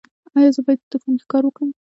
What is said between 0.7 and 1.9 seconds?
په دوکان کې کار وکړم؟